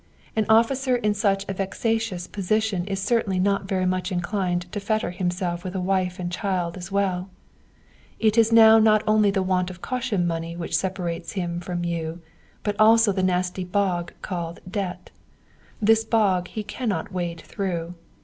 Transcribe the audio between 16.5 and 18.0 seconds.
cannot wade through.